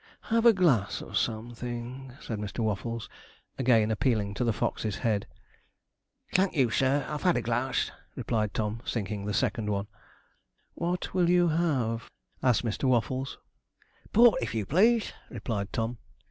[0.31, 2.63] 'Have a glass of something,' said Mr.
[2.63, 3.07] Waffles,
[3.59, 5.27] again appealing to the Fox's head.
[6.33, 9.85] 'Thank you, sir, I've had a glass,' replied Tom, sinking the second one.
[10.73, 12.09] 'What will you have?'
[12.41, 12.85] asked Mr.
[12.85, 13.37] Waffles.
[14.11, 15.99] 'Port, if you please,' replied Tom.